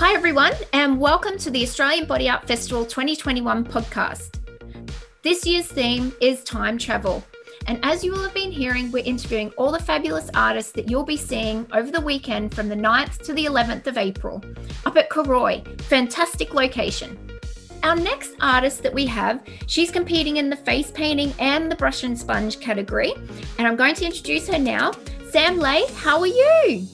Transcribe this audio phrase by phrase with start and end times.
[0.00, 4.38] Hi, everyone, and welcome to the Australian Body Art Festival 2021 podcast.
[5.22, 7.24] This year's theme is time travel.
[7.66, 11.04] And as you will have been hearing, we're interviewing all the fabulous artists that you'll
[11.04, 14.40] be seeing over the weekend from the 9th to the 11th of April
[14.86, 15.64] up at Cooroy.
[15.82, 17.18] Fantastic location.
[17.82, 22.04] Our next artist that we have, she's competing in the face painting and the brush
[22.04, 23.14] and sponge category.
[23.58, 24.92] And I'm going to introduce her now.
[25.30, 26.86] Sam Lay, how are you?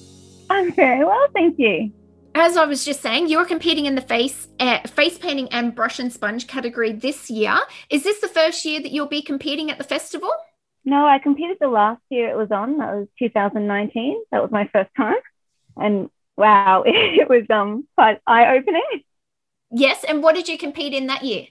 [0.48, 1.92] I'm very well, thank you
[2.34, 5.98] as I was just saying, you're competing in the face uh, face painting and brush
[5.98, 7.58] and sponge category this year.
[7.90, 10.32] Is this the first year that you'll be competing at the festival?
[10.84, 12.78] No, I competed the last year it was on.
[12.78, 14.22] That was 2019.
[14.32, 15.16] That was my first time,
[15.76, 19.04] and wow, it was um quite eye opening.
[19.70, 21.46] Yes, and what did you compete in that year?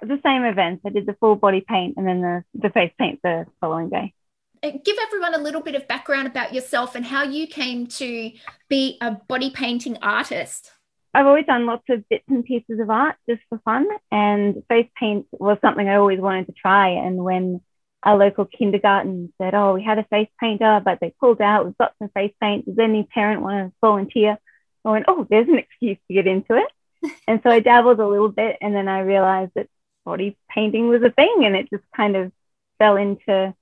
[0.00, 0.82] The same events.
[0.86, 4.14] I did the full body paint and then the the face paint the following day.
[4.62, 8.32] Give everyone a little bit of background about yourself and how you came to
[8.68, 10.72] be a body painting artist.
[11.14, 14.88] I've always done lots of bits and pieces of art just for fun, and face
[14.98, 16.90] paint was something I always wanted to try.
[16.90, 17.60] And when
[18.02, 21.78] our local kindergarten said, Oh, we had a face painter, but they pulled out, we've
[21.78, 22.66] got some face paint.
[22.66, 24.38] Does any parent want to volunteer?
[24.84, 27.12] I went, Oh, there's an excuse to get into it.
[27.28, 29.68] and so I dabbled a little bit, and then I realized that
[30.04, 32.32] body painting was a thing, and it just kind of
[32.78, 33.54] fell into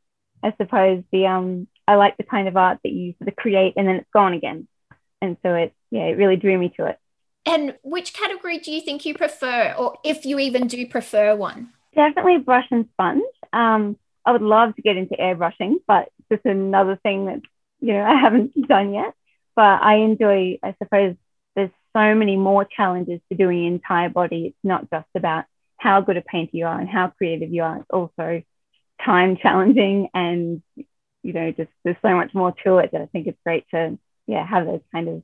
[0.42, 3.74] I suppose the um I like the kind of art that you sort of create
[3.76, 4.68] and then it's gone again.
[5.22, 6.98] And so it yeah, it really drew me to it.
[7.46, 11.70] And which category do you think you prefer, or if you even do prefer one?
[11.94, 13.22] Definitely brush and sponge.
[13.52, 17.40] Um, I would love to get into airbrushing, but it's just another thing that
[17.80, 19.14] you know I haven't done yet.
[19.54, 21.14] But I enjoy, I suppose,
[21.54, 24.48] there's so many more challenges to doing the entire body.
[24.48, 25.44] It's not just about
[25.78, 27.78] how good a painter you are and how creative you are.
[27.78, 28.42] It's also
[29.04, 30.62] time challenging and
[31.22, 33.98] you know just there's so much more to it that I think it's great to
[34.26, 35.22] yeah have those kind of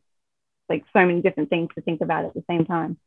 [0.68, 2.98] like so many different things to think about at the same time.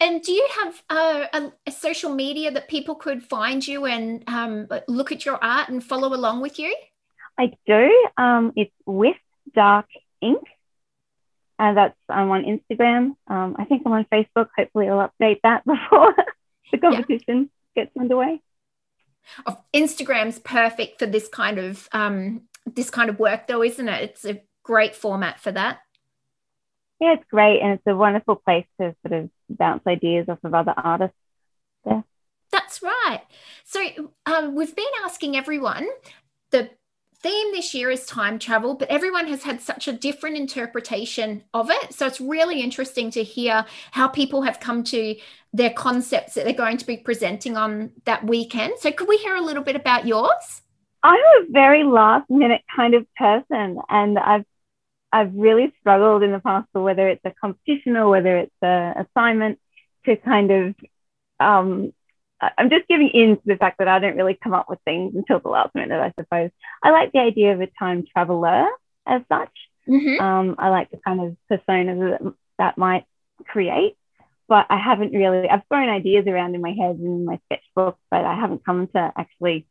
[0.00, 4.66] And do you have a, a, social media that people could find you and um,
[4.88, 6.74] look at your art and follow along with you?
[7.38, 8.08] I do.
[8.16, 9.16] Um, it's with
[9.54, 9.86] Dark
[10.20, 10.42] Ink.
[11.58, 13.14] And that's I'm on Instagram.
[13.28, 14.48] Um, I think I'm on Facebook.
[14.56, 16.14] Hopefully, I'll update that before
[16.72, 17.84] the competition yeah.
[17.84, 18.40] gets underway.
[19.74, 24.02] Instagram's perfect for this kind of um, this kind of work, though, isn't it?
[24.02, 25.80] It's a great format for that.
[27.00, 30.54] Yeah, it's great, and it's a wonderful place to sort of bounce ideas off of
[30.54, 31.16] other artists.
[31.86, 32.02] Yeah.
[32.52, 33.22] That's right.
[33.64, 35.88] So um, we've been asking everyone
[36.50, 36.70] the
[37.22, 41.70] theme this year is time travel, but everyone has had such a different interpretation of
[41.70, 41.92] it.
[41.92, 45.16] So it's really interesting to hear how people have come to
[45.52, 48.74] their concepts that they're going to be presenting on that weekend.
[48.78, 50.62] So could we hear a little bit about yours?
[51.02, 54.44] I'm a very last minute kind of person and I've
[55.14, 59.06] I've really struggled in the past for whether it's a competition or whether it's an
[59.06, 59.58] assignment
[60.06, 60.74] to kind of
[61.38, 61.92] um,
[62.58, 65.14] I'm just giving in to the fact that I don't really come up with things
[65.14, 66.50] until the last minute, I suppose.
[66.82, 68.66] I like the idea of a time traveler
[69.06, 69.50] as such.
[69.88, 70.22] Mm-hmm.
[70.22, 73.04] Um, I like the kind of persona that that might
[73.46, 73.96] create,
[74.48, 77.98] but I haven't really, I've thrown ideas around in my head and in my sketchbook,
[78.10, 79.66] but I haven't come to actually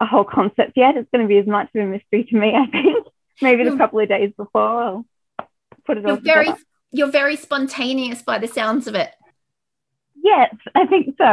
[0.00, 0.96] a whole concept yet.
[0.96, 3.06] It's going to be as much of a mystery to me, I think.
[3.42, 5.06] Maybe a couple of days before I'll
[5.86, 6.48] put it you're all very.
[6.92, 9.14] You're very spontaneous by the sounds of it.
[10.22, 11.24] Yes, I think so.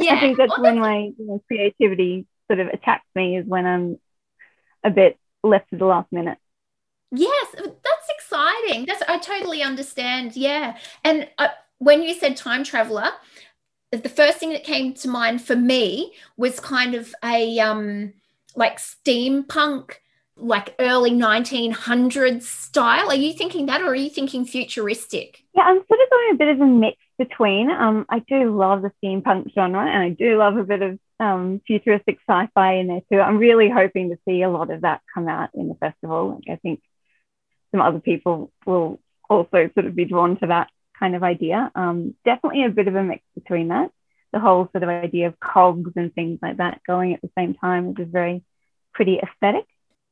[0.00, 0.14] Yeah.
[0.14, 3.66] I think that's well, when my you know, creativity sort of attacks me is when
[3.66, 3.98] I'm
[4.84, 6.38] a bit left to the last minute.
[7.10, 8.86] Yes, that's exciting.
[8.86, 10.36] That's I totally understand.
[10.36, 13.10] Yeah, and uh, when you said time traveler,
[13.90, 18.12] the first thing that came to mind for me was kind of a um
[18.56, 19.94] like steampunk
[20.38, 25.76] like early 1900s style are you thinking that or are you thinking futuristic yeah i'm
[25.76, 27.70] sort of going a bit of a mix between.
[27.70, 31.60] Um, I do love the steampunk genre and I do love a bit of um,
[31.66, 33.20] futuristic sci fi in there too.
[33.20, 36.36] I'm really hoping to see a lot of that come out in the festival.
[36.36, 36.80] Like, I think
[37.72, 40.68] some other people will also sort of be drawn to that
[40.98, 41.70] kind of idea.
[41.74, 43.90] Um, definitely a bit of a mix between that.
[44.32, 47.54] The whole sort of idea of cogs and things like that going at the same
[47.54, 48.44] time is very
[48.94, 49.64] pretty aesthetic.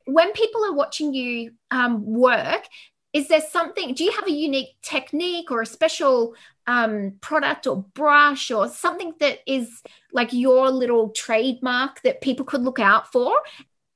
[0.07, 2.65] When people are watching you um, work,
[3.13, 6.33] is there something do you have a unique technique or a special
[6.65, 9.81] um, product or brush or something that is
[10.11, 13.33] like your little trademark that people could look out for?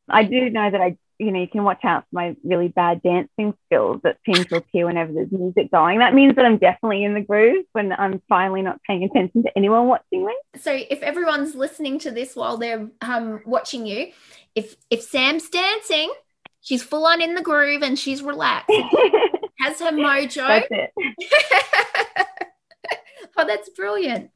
[0.10, 3.02] I do know that i you know you can watch out for my really bad
[3.04, 7.04] dancing skills that seem to appear whenever there's music going that means that i'm definitely
[7.04, 11.02] in the groove when i'm finally not paying attention to anyone watching me so if
[11.02, 14.12] everyone's listening to this while they're um, watching you
[14.56, 16.12] if if sam's dancing
[16.62, 18.72] she's full on in the groove and she's relaxed.
[19.60, 20.48] Has her mojo.
[20.48, 20.92] That's it.
[23.38, 24.32] oh, that's brilliant.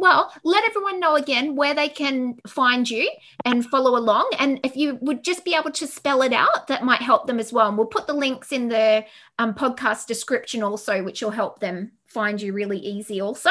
[0.00, 3.10] Well, let everyone know again where they can find you
[3.44, 4.30] and follow along.
[4.38, 7.38] And if you would just be able to spell it out, that might help them
[7.38, 7.68] as well.
[7.68, 9.04] And we'll put the links in the
[9.38, 13.50] um, podcast description also, which will help them find you really easy also.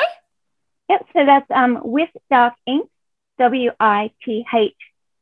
[0.90, 1.06] Yep.
[1.14, 2.90] So that's um, with Dark Ink,
[3.38, 4.74] W I T H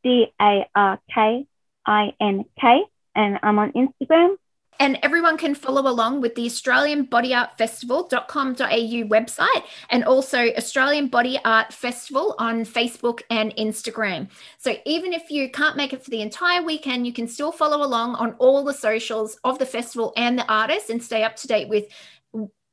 [0.05, 1.45] D A R K
[1.85, 2.83] I N K.
[3.15, 4.37] And I'm on Instagram
[4.79, 11.07] and everyone can follow along with the Australian Body Art Festival.com.au website and also Australian
[11.07, 14.29] Body Art Festival on Facebook and Instagram.
[14.57, 17.85] So even if you can't make it for the entire weekend, you can still follow
[17.85, 21.47] along on all the socials of the festival and the artists and stay up to
[21.47, 21.85] date with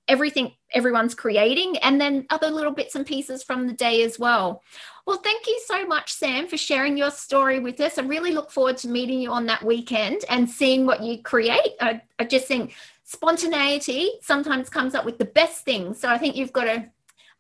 [0.09, 4.63] everything everyone's creating and then other little bits and pieces from the day as well.
[5.07, 7.99] Well, thank you so much, Sam, for sharing your story with us.
[7.99, 11.75] I really look forward to meeting you on that weekend and seeing what you create.
[11.81, 12.75] I, I just think
[13.05, 16.01] spontaneity sometimes comes up with the best things.
[16.01, 16.91] So I think you've got a,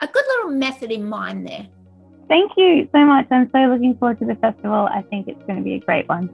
[0.00, 1.66] a good little method in mind there.
[2.28, 3.26] Thank you so much.
[3.30, 4.88] I'm so looking forward to the festival.
[4.90, 6.30] I think it's going to be a great one.